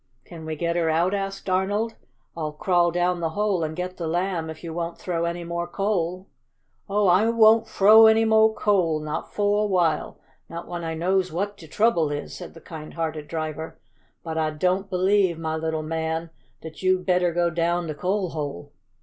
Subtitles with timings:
[0.25, 1.93] "Can we get her out?" asked Arnold.
[2.35, 5.67] "I'll crawl down the hole and get the Lamb if you won't throw any more
[5.67, 6.25] coal."
[6.89, 10.17] "Oh, I won't frow any mo' coal not fo' a while
[10.49, 13.79] not when I knows whut de trouble is," said the kind hearted driver.
[14.23, 16.31] "But I doan believe, mah li'l man,
[16.63, 18.71] dat you'd better go down de coal hole."